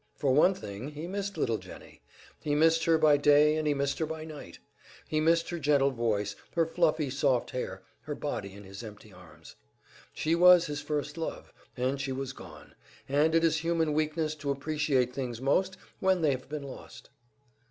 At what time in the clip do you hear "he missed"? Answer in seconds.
0.93-1.37, 2.41-2.85, 3.67-3.99, 5.07-5.51